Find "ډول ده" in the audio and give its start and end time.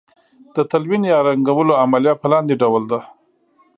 2.61-2.99